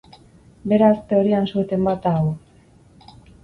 Beraz, 0.71 0.95
teorian, 1.11 1.47
su-eten 1.51 1.87
bat 1.91 2.03
da 2.09 2.17
hau. 2.17 2.25